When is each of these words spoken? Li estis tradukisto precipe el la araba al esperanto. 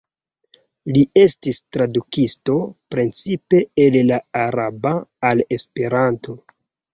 Li 0.93 1.01
estis 1.23 1.59
tradukisto 1.75 2.55
precipe 2.95 3.61
el 3.85 3.99
la 4.13 4.19
araba 4.45 4.95
al 5.31 5.45
esperanto. 5.59 6.37